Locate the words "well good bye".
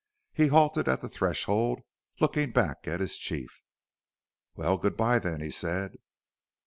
4.55-5.19